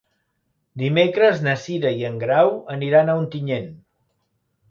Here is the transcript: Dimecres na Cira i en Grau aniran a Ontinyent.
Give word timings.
Dimecres 0.83 1.43
na 1.47 1.53
Cira 1.65 1.91
i 1.99 2.01
en 2.09 2.17
Grau 2.25 2.51
aniran 2.77 3.11
a 3.11 3.17
Ontinyent. 3.25 3.71